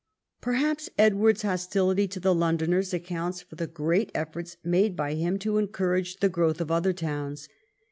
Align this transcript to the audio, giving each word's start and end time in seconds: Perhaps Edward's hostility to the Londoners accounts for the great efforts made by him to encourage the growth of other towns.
Perhaps 0.41 0.89
Edward's 0.97 1.43
hostility 1.43 2.07
to 2.07 2.19
the 2.19 2.33
Londoners 2.33 2.91
accounts 2.91 3.43
for 3.43 3.53
the 3.53 3.67
great 3.67 4.11
efforts 4.15 4.57
made 4.63 4.95
by 4.95 5.13
him 5.13 5.37
to 5.37 5.59
encourage 5.59 6.21
the 6.21 6.27
growth 6.27 6.59
of 6.59 6.71
other 6.71 6.91
towns. 6.91 7.47